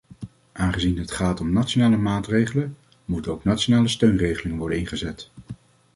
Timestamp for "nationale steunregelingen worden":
3.43-4.77